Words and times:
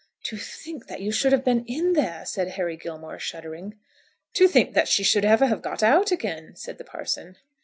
"To 0.23 0.35
think 0.37 0.87
that 0.87 1.01
you 1.01 1.11
should 1.11 1.31
have 1.31 1.45
been 1.45 1.63
in 1.67 1.93
there!" 1.93 2.25
said 2.25 2.53
Harry 2.53 2.75
Gilmore, 2.75 3.19
shuddering. 3.19 3.75
"To 4.33 4.47
think 4.47 4.73
that 4.73 4.87
she 4.87 5.03
should 5.03 5.25
ever 5.25 5.45
have 5.45 5.61
got 5.61 5.83
out 5.83 6.09
again!" 6.11 6.55
said 6.55 6.79
the 6.79 6.83
parson. 6.83 7.37